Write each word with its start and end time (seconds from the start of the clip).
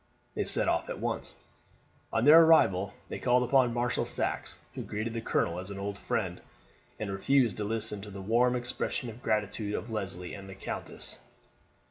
They 0.33 0.45
set 0.45 0.67
off 0.67 0.89
at 0.89 0.97
once. 0.97 1.35
On 2.11 2.25
their 2.25 2.41
arrival 2.41 2.87
there 2.87 2.95
they 3.09 3.19
called 3.19 3.43
upon 3.43 3.71
Marshal 3.71 4.07
Saxe, 4.07 4.57
who 4.73 4.81
greeted 4.81 5.13
the 5.13 5.21
colonel 5.21 5.59
as 5.59 5.69
an 5.69 5.77
old 5.77 5.95
friend, 5.95 6.41
and 6.99 7.11
refused 7.11 7.57
to 7.57 7.63
listen 7.65 8.01
to 8.01 8.09
the 8.09 8.19
warm 8.19 8.55
expression 8.55 9.11
of 9.11 9.21
gratitude 9.21 9.75
of 9.75 9.91
Leslie 9.91 10.33
and 10.33 10.49
the 10.49 10.55
countess. 10.55 11.19